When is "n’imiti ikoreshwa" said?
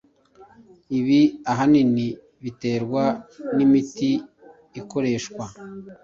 3.55-5.45